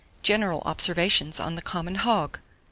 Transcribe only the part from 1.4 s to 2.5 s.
THE COMMON HOG.